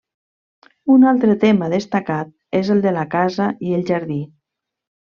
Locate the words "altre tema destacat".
1.11-2.33